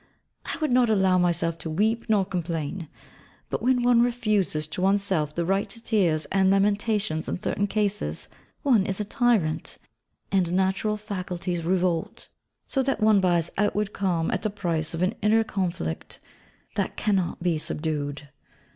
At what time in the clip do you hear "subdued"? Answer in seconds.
17.59-18.27